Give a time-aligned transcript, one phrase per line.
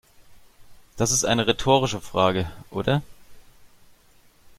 [0.97, 3.03] Das ist eine rhetorische Frage, oder?